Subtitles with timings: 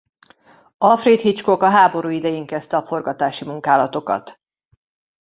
[0.77, 4.39] Alfred Hitchcock a háború idején kezdte a forgatási munkálatokat.